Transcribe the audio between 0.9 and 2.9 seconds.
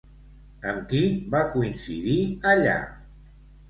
qui va coincidir allà?